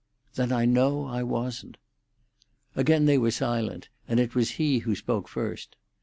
[0.33, 1.77] "Then I know I wasn't."
[2.75, 5.75] Again they were silent, and it was he who spoke first.